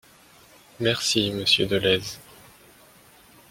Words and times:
Merci, 0.79 1.29
monsieur 1.31 1.67
Dolez. 1.67 2.17